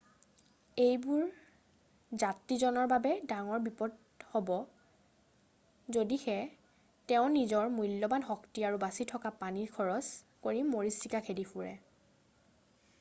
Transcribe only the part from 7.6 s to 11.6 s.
মূল্যবান শক্তি আৰু বাচি থকা পানী খৰচ কৰি মৰিচিকা খেদি